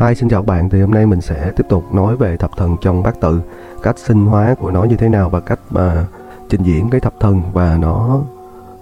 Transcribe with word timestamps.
Hi, 0.00 0.14
xin 0.14 0.28
chào 0.28 0.42
các 0.42 0.46
bạn. 0.46 0.68
Thì 0.68 0.80
hôm 0.80 0.90
nay 0.90 1.06
mình 1.06 1.20
sẽ 1.20 1.52
tiếp 1.56 1.66
tục 1.68 1.94
nói 1.94 2.16
về 2.16 2.36
thập 2.36 2.56
thần 2.56 2.76
trong 2.80 3.02
bát 3.02 3.20
tự, 3.20 3.40
cách 3.82 3.98
sinh 3.98 4.26
hóa 4.26 4.54
của 4.58 4.70
nó 4.70 4.84
như 4.84 4.96
thế 4.96 5.08
nào 5.08 5.30
và 5.30 5.40
cách 5.40 5.58
mà 5.70 6.06
trình 6.48 6.62
diễn 6.62 6.90
cái 6.90 7.00
thập 7.00 7.12
thần 7.20 7.42
và 7.52 7.78
nó 7.80 8.20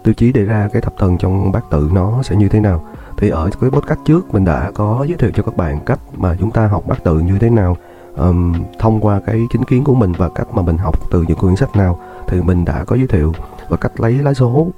tiêu 0.03 0.15
chí 0.15 0.33
để 0.33 0.45
ra 0.45 0.69
cái 0.73 0.83
thập 0.83 0.95
thần 0.99 1.19
trong 1.19 1.53
bát 1.53 1.65
tự 1.71 1.91
nó 1.93 2.23
sẽ 2.23 2.37
như 2.37 2.49
thế 2.49 2.61
nào. 2.61 2.85
Thì 3.17 3.29
ở 3.29 3.51
cái 3.61 3.71
podcast 3.71 4.01
trước 4.05 4.35
mình 4.35 4.45
đã 4.45 4.71
có 4.75 5.05
giới 5.09 5.17
thiệu 5.19 5.31
cho 5.35 5.43
các 5.43 5.57
bạn 5.57 5.81
cách 5.87 5.99
mà 6.17 6.37
chúng 6.41 6.51
ta 6.51 6.67
học 6.67 6.83
bát 6.87 7.05
tự 7.05 7.19
như 7.19 7.39
thế 7.39 7.51
nào 7.51 7.77
um, 8.17 8.55
thông 8.79 9.01
qua 9.01 9.21
cái 9.27 9.41
chính 9.53 9.65
kiến 9.65 9.85
của 9.85 9.95
mình 9.95 10.13
và 10.19 10.29
cách 10.29 10.47
mà 10.55 10.63
mình 10.63 10.79
học 10.79 11.11
từ 11.11 11.25
những 11.29 11.39
quyển 11.39 11.57
sách 11.57 11.77
nào 11.77 11.99
thì 12.29 12.43
mình 12.43 12.65
đã 12.65 12.85
có 12.85 12.97
giới 12.97 13.07
thiệu 13.07 13.33
và 13.69 13.77
cách 13.77 14.01
lấy 14.01 14.13
lá 14.13 14.35
số 14.35 14.49
uh, 14.49 14.73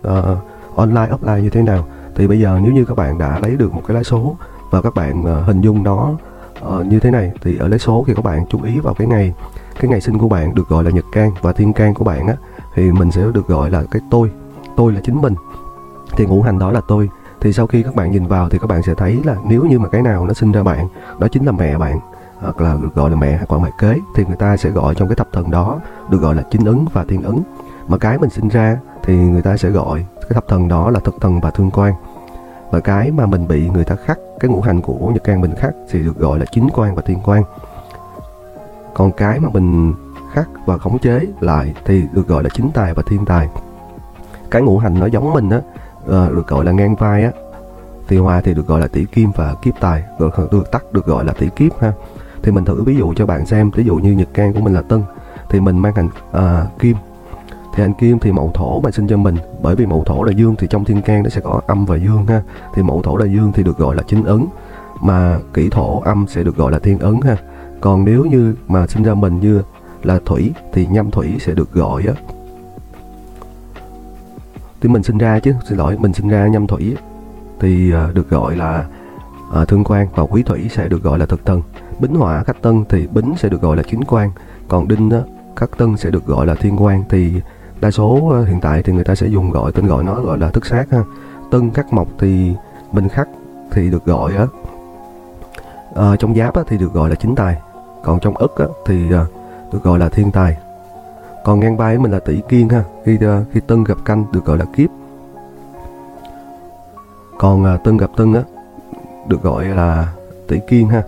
online 0.76 1.08
offline 1.10 1.40
như 1.40 1.50
thế 1.50 1.62
nào. 1.62 1.86
Thì 2.14 2.26
bây 2.26 2.40
giờ 2.40 2.58
nếu 2.62 2.72
như 2.72 2.84
các 2.84 2.96
bạn 2.96 3.18
đã 3.18 3.38
lấy 3.42 3.56
được 3.56 3.74
một 3.74 3.82
cái 3.86 3.94
lá 3.94 4.02
số 4.02 4.36
và 4.70 4.82
các 4.82 4.94
bạn 4.94 5.20
uh, 5.20 5.46
hình 5.46 5.60
dung 5.60 5.82
nó 5.82 6.10
uh, 6.66 6.86
như 6.86 7.00
thế 7.00 7.10
này. 7.10 7.32
Thì 7.42 7.58
ở 7.58 7.68
lấy 7.68 7.78
số 7.78 8.04
thì 8.06 8.14
các 8.14 8.24
bạn 8.24 8.46
chú 8.48 8.62
ý 8.62 8.80
vào 8.80 8.94
cái 8.94 9.06
ngày 9.06 9.34
cái 9.80 9.90
ngày 9.90 10.00
sinh 10.00 10.18
của 10.18 10.28
bạn 10.28 10.54
được 10.54 10.68
gọi 10.68 10.84
là 10.84 10.90
nhật 10.90 11.04
can 11.12 11.30
và 11.42 11.52
thiên 11.52 11.72
can 11.72 11.94
của 11.94 12.04
bạn 12.04 12.26
á 12.26 12.34
thì 12.74 12.92
mình 12.92 13.10
sẽ 13.10 13.22
được 13.34 13.46
gọi 13.46 13.70
là 13.70 13.82
cái 13.90 14.02
tôi. 14.10 14.30
Tôi 14.76 14.92
là 14.92 15.00
chính 15.04 15.20
mình. 15.22 15.34
Thì 16.16 16.26
ngũ 16.26 16.42
hành 16.42 16.58
đó 16.58 16.70
là 16.70 16.80
tôi. 16.88 17.08
Thì 17.40 17.52
sau 17.52 17.66
khi 17.66 17.82
các 17.82 17.94
bạn 17.94 18.10
nhìn 18.10 18.26
vào 18.26 18.48
thì 18.48 18.58
các 18.58 18.66
bạn 18.66 18.82
sẽ 18.82 18.94
thấy 18.94 19.20
là 19.24 19.36
nếu 19.48 19.64
như 19.64 19.78
mà 19.78 19.88
cái 19.88 20.02
nào 20.02 20.26
nó 20.26 20.32
sinh 20.32 20.52
ra 20.52 20.62
bạn 20.62 20.88
đó 21.18 21.28
chính 21.28 21.46
là 21.46 21.52
mẹ 21.52 21.78
bạn 21.78 22.00
hoặc 22.40 22.60
là 22.60 22.76
được 22.82 22.94
gọi 22.94 23.10
là 23.10 23.16
mẹ 23.16 23.36
hoặc 23.36 23.52
là 23.52 23.64
mẹ 23.64 23.70
kế 23.78 24.00
thì 24.14 24.24
người 24.24 24.36
ta 24.36 24.56
sẽ 24.56 24.70
gọi 24.70 24.94
trong 24.94 25.08
cái 25.08 25.16
thập 25.16 25.28
thần 25.32 25.50
đó 25.50 25.80
được 26.10 26.18
gọi 26.20 26.34
là 26.34 26.42
chính 26.50 26.64
ứng 26.64 26.86
và 26.92 27.04
thiên 27.08 27.22
ứng. 27.22 27.42
Mà 27.88 27.98
cái 27.98 28.18
mình 28.18 28.30
sinh 28.30 28.48
ra 28.48 28.78
thì 29.02 29.16
người 29.16 29.42
ta 29.42 29.56
sẽ 29.56 29.70
gọi 29.70 30.06
cái 30.20 30.30
thập 30.34 30.48
thần 30.48 30.68
đó 30.68 30.90
là 30.90 31.00
thực 31.00 31.14
thần 31.20 31.40
và 31.40 31.50
thương 31.50 31.70
quan 31.70 31.94
và 32.70 32.80
cái 32.80 33.10
mà 33.10 33.26
mình 33.26 33.48
bị 33.48 33.68
người 33.68 33.84
ta 33.84 33.96
khắc 34.04 34.18
cái 34.40 34.50
ngũ 34.50 34.60
hành 34.60 34.80
của 34.80 35.10
nhật 35.14 35.24
can 35.24 35.40
mình 35.40 35.54
khắc 35.56 35.74
thì 35.90 36.02
được 36.02 36.18
gọi 36.18 36.38
là 36.38 36.44
chính 36.52 36.68
quan 36.74 36.94
và 36.94 37.02
thiên 37.02 37.18
quan 37.24 37.42
còn 38.94 39.12
cái 39.12 39.40
mà 39.40 39.48
mình 39.52 39.94
khắc 40.32 40.48
và 40.66 40.78
khống 40.78 40.98
chế 40.98 41.20
lại 41.40 41.74
thì 41.84 42.02
được 42.12 42.28
gọi 42.28 42.42
là 42.42 42.48
chính 42.54 42.70
tài 42.74 42.94
và 42.94 43.02
thiên 43.06 43.24
tài. 43.24 43.48
Cái 44.50 44.62
ngũ 44.62 44.78
hành 44.78 45.00
nó 45.00 45.06
giống 45.06 45.32
mình 45.32 45.50
á 45.50 45.60
ờ, 46.06 46.28
được 46.28 46.46
gọi 46.46 46.64
là 46.64 46.72
ngang 46.72 46.96
vai 46.96 47.24
á. 47.24 47.30
Thì 48.08 48.16
hòa 48.16 48.40
thì 48.40 48.54
được 48.54 48.66
gọi 48.66 48.80
là 48.80 48.86
tỷ 48.86 49.04
kim 49.04 49.30
và 49.36 49.54
kiếp 49.62 49.74
tài 49.80 50.04
được, 50.18 50.34
được 50.52 50.70
tắt 50.72 50.92
được 50.92 51.06
gọi 51.06 51.24
là 51.24 51.32
tỷ 51.32 51.48
kiếp 51.56 51.80
ha. 51.80 51.92
Thì 52.42 52.52
mình 52.52 52.64
thử 52.64 52.82
ví 52.82 52.96
dụ 52.96 53.14
cho 53.14 53.26
bạn 53.26 53.46
xem 53.46 53.70
ví 53.70 53.84
dụ 53.84 53.96
như 53.96 54.12
nhật 54.12 54.28
can 54.34 54.52
của 54.52 54.60
mình 54.60 54.74
là 54.74 54.82
tân 54.82 55.02
thì 55.48 55.60
mình 55.60 55.78
mang 55.78 55.94
hành 55.94 56.06
uh, 56.06 56.12
ờ, 56.32 56.66
kim 56.78 56.96
thì 57.76 57.82
hành 57.82 57.94
kim 57.94 58.18
thì 58.18 58.32
mậu 58.32 58.50
thổ 58.54 58.80
mà 58.80 58.90
sinh 58.90 59.08
cho 59.08 59.16
mình. 59.16 59.36
Bởi 59.62 59.76
vì 59.76 59.86
mậu 59.86 60.04
thổ 60.04 60.22
là 60.22 60.32
dương 60.32 60.54
thì 60.58 60.66
trong 60.70 60.84
thiên 60.84 61.02
can 61.02 61.22
nó 61.22 61.28
sẽ 61.28 61.40
có 61.40 61.60
âm 61.66 61.84
và 61.84 61.96
dương 61.96 62.26
ha. 62.26 62.42
Thì 62.74 62.82
mậu 62.82 63.02
thổ 63.02 63.16
là 63.16 63.26
dương 63.26 63.52
thì 63.54 63.62
được 63.62 63.78
gọi 63.78 63.96
là 63.96 64.02
chính 64.06 64.24
ấn. 64.24 64.46
Mà 65.00 65.38
kỷ 65.54 65.70
thổ 65.70 66.00
âm 66.00 66.26
sẽ 66.28 66.42
được 66.42 66.56
gọi 66.56 66.72
là 66.72 66.78
thiên 66.78 66.98
ấn 66.98 67.20
ha. 67.20 67.36
Còn 67.80 68.04
nếu 68.04 68.24
như 68.24 68.54
mà 68.68 68.86
sinh 68.86 69.02
ra 69.02 69.14
mình 69.14 69.40
như 69.40 69.62
là 70.02 70.18
thủy 70.24 70.52
thì 70.72 70.86
nhâm 70.86 71.10
thủy 71.10 71.36
sẽ 71.40 71.54
được 71.54 71.72
gọi 71.72 72.02
á. 72.06 72.14
Thì 74.80 74.88
mình 74.88 75.02
sinh 75.02 75.18
ra 75.18 75.38
chứ 75.38 75.54
xin 75.68 75.78
lỗi 75.78 75.96
mình 75.98 76.12
sinh 76.12 76.28
ra 76.28 76.46
nhâm 76.46 76.66
thủy 76.66 76.96
thì 77.60 77.92
à, 77.92 78.08
được 78.14 78.30
gọi 78.30 78.56
là 78.56 78.86
à, 79.54 79.64
thương 79.64 79.84
quan. 79.84 80.06
Và 80.14 80.22
quý 80.22 80.42
thủy 80.42 80.68
sẽ 80.72 80.88
được 80.88 81.02
gọi 81.02 81.18
là 81.18 81.26
thực 81.26 81.44
tân 81.44 81.62
bính 81.98 82.14
hỏa 82.14 82.42
khắc 82.42 82.62
tân 82.62 82.84
thì 82.88 83.06
bính 83.06 83.34
sẽ 83.38 83.48
được 83.48 83.62
gọi 83.62 83.76
là 83.76 83.82
chính 83.90 84.04
quan. 84.04 84.30
Còn 84.68 84.88
đinh 84.88 85.10
á, 85.10 85.20
khắc 85.56 85.78
tân 85.78 85.96
sẽ 85.96 86.10
được 86.10 86.26
gọi 86.26 86.46
là 86.46 86.54
thiên 86.54 86.82
quan. 86.82 87.04
Thì 87.08 87.40
đa 87.80 87.90
số 87.90 88.28
ờ, 88.30 88.44
hiện 88.44 88.60
tại 88.60 88.82
thì 88.82 88.92
người 88.92 89.04
ta 89.04 89.14
sẽ 89.14 89.26
dùng 89.26 89.50
gọi 89.50 89.72
tên 89.72 89.86
gọi 89.86 90.04
nó 90.04 90.14
gọi 90.14 90.38
là 90.38 90.50
thức 90.50 90.66
sát 90.66 90.90
ha. 90.90 91.02
Tân 91.50 91.70
khắc 91.70 91.92
mộc 91.92 92.08
thì 92.18 92.54
minh 92.92 93.08
khắc 93.08 93.28
thì 93.70 93.90
được 93.90 94.04
gọi 94.04 94.32
á. 94.36 94.46
À, 95.94 96.16
trong 96.18 96.34
giáp 96.34 96.54
á, 96.56 96.62
thì 96.68 96.78
được 96.78 96.92
gọi 96.92 97.10
là 97.10 97.14
chính 97.14 97.34
tài. 97.34 97.56
Còn 98.02 98.20
trong 98.20 98.36
ức 98.36 98.58
á, 98.58 98.66
thì 98.86 99.12
à, 99.12 99.26
được 99.72 99.82
gọi 99.82 99.98
là 99.98 100.08
thiên 100.08 100.32
tài. 100.32 100.56
Còn 101.44 101.60
ngang 101.60 101.76
vai 101.76 101.98
mình 101.98 102.12
là 102.12 102.18
tỷ 102.18 102.40
kiên 102.48 102.68
ha 102.68 102.84
khi 103.04 103.18
à, 103.20 103.44
khi 103.52 103.60
tân 103.60 103.84
gặp 103.84 103.98
canh 104.04 104.24
được 104.32 104.44
gọi 104.44 104.58
là 104.58 104.64
kiếp. 104.76 104.90
Còn 107.38 107.64
à, 107.64 107.76
tân 107.76 107.96
gặp 107.96 108.10
tân 108.16 108.34
á 108.34 108.42
được 109.26 109.42
gọi 109.42 109.64
là 109.64 110.12
tỷ 110.48 110.58
kiên 110.68 110.88
ha. 110.88 111.02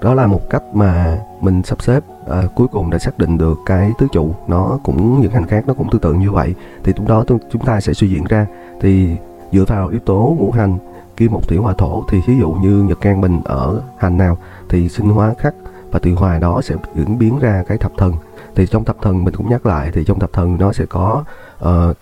Đó 0.00 0.14
là 0.14 0.26
một 0.26 0.40
cách 0.50 0.62
mà 0.72 1.18
mình 1.40 1.62
sắp 1.62 1.82
xếp 1.82 2.00
à, 2.30 2.42
cuối 2.54 2.66
cùng 2.72 2.90
đã 2.90 2.98
xác 2.98 3.18
định 3.18 3.38
được 3.38 3.58
cái 3.66 3.92
tứ 3.98 4.06
trụ 4.12 4.34
nó 4.48 4.78
cũng 4.82 5.20
những 5.20 5.32
hành 5.32 5.46
khác 5.46 5.64
nó 5.66 5.74
cũng 5.74 5.90
tương 5.90 6.00
tự 6.00 6.14
như 6.14 6.30
vậy. 6.30 6.54
Thì 6.84 6.92
lúc 6.96 7.08
đó 7.08 7.24
chúng 7.52 7.64
ta 7.64 7.80
sẽ 7.80 7.92
suy 7.92 8.08
diễn 8.08 8.24
ra. 8.24 8.46
Thì 8.80 9.16
dựa 9.52 9.64
vào 9.64 9.88
yếu 9.88 10.00
tố 10.00 10.36
ngũ 10.38 10.50
hành 10.50 10.78
kim 11.16 11.32
một 11.32 11.48
thủy 11.48 11.58
hỏa 11.58 11.74
thổ 11.78 12.04
thì 12.08 12.20
ví 12.26 12.38
dụ 12.38 12.50
như 12.52 12.82
nhật 12.82 13.00
can 13.00 13.20
bình 13.20 13.40
ở 13.44 13.82
hành 13.98 14.16
nào 14.16 14.38
thì 14.68 14.88
sinh 14.88 15.08
hóa 15.08 15.34
khắc 15.38 15.54
và 15.90 15.98
từ 15.98 16.14
hòa 16.14 16.38
đó 16.38 16.60
sẽ 16.62 16.74
diễn 16.94 17.18
biến 17.18 17.38
ra 17.38 17.64
cái 17.68 17.78
thập 17.78 17.92
thần. 17.98 18.12
Thì 18.54 18.66
trong 18.66 18.84
thập 18.84 18.96
thần 19.02 19.24
mình 19.24 19.34
cũng 19.36 19.50
nhắc 19.50 19.66
lại 19.66 19.90
thì 19.94 20.04
trong 20.04 20.18
thập 20.18 20.32
thần 20.32 20.56
nó 20.58 20.72
sẽ 20.72 20.86
có 20.86 21.24
uh, 21.64 21.96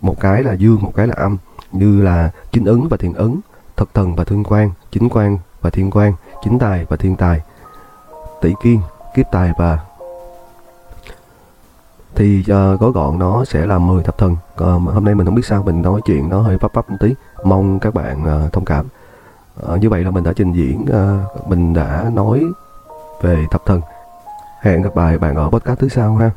một 0.00 0.20
cái 0.20 0.42
là 0.42 0.52
dương 0.52 0.82
một 0.82 0.92
cái 0.94 1.06
là 1.06 1.14
âm 1.16 1.36
như 1.72 2.02
là 2.02 2.30
chính 2.52 2.64
ứng 2.64 2.88
và 2.88 2.96
thiện 2.96 3.14
ứng 3.14 3.40
thực 3.76 3.94
thần 3.94 4.14
và 4.14 4.24
thương 4.24 4.44
quan 4.44 4.70
chính 4.90 5.08
quan 5.08 5.38
và 5.60 5.70
thiên 5.70 5.90
quan 5.90 6.12
chính 6.44 6.58
tài 6.58 6.86
và 6.88 6.96
thiên 6.96 7.16
tài 7.16 7.40
tỷ 8.40 8.54
kiên 8.62 8.80
kiếp 9.14 9.26
tài 9.32 9.52
và 9.58 9.78
thì 12.14 12.40
uh, 12.40 12.80
gói 12.80 12.90
gọn 12.90 13.18
nó 13.18 13.44
sẽ 13.44 13.66
là 13.66 13.78
10 13.78 14.02
thập 14.02 14.18
thần. 14.18 14.32
Uh, 14.54 14.94
hôm 14.94 15.04
nay 15.04 15.14
mình 15.14 15.26
không 15.26 15.34
biết 15.34 15.46
sao 15.46 15.62
mình 15.62 15.82
nói 15.82 16.00
chuyện 16.04 16.28
nó 16.28 16.40
hơi 16.40 16.58
vấp 16.58 16.72
vấp 16.74 16.90
một 16.90 16.96
tí. 17.00 17.14
Mong 17.44 17.78
các 17.78 17.94
bạn 17.94 18.44
uh, 18.46 18.52
thông 18.52 18.64
cảm. 18.64 18.86
Uh, 19.72 19.80
như 19.80 19.90
vậy 19.90 20.04
là 20.04 20.10
mình 20.10 20.24
đã 20.24 20.32
trình 20.36 20.52
diễn 20.52 20.82
uh, 20.82 21.48
mình 21.48 21.74
đã 21.74 22.10
nói 22.14 22.44
về 23.22 23.46
thập 23.50 23.66
thần. 23.66 23.80
Hẹn 24.60 24.82
gặp 24.82 24.96
lại 24.96 25.18
bạn 25.18 25.34
ở 25.34 25.50
podcast 25.50 25.78
thứ 25.80 25.88
sau 25.88 26.16
ha. 26.16 26.30